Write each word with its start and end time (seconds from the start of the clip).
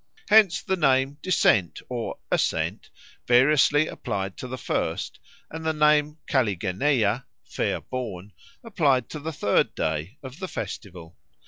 Hence 0.29 0.63
the 0.63 0.75
name 0.75 1.19
Descent 1.21 1.79
or 1.87 2.17
Ascent 2.31 2.89
variously 3.27 3.85
applied 3.85 4.35
to 4.37 4.47
the 4.47 4.57
first, 4.57 5.19
and 5.51 5.63
the 5.63 5.73
name 5.73 6.17
Kalligeneia 6.27 7.25
(fair 7.45 7.81
born) 7.81 8.33
applied 8.63 9.09
to 9.09 9.19
the 9.19 9.31
third 9.31 9.75
day 9.75 10.17
of 10.23 10.39
the 10.39 10.47
festival. 10.47 11.19